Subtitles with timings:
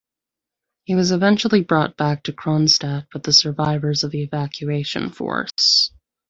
[0.85, 5.91] He was eventually brought back to Kronstadt with the survivors of the evacuation force.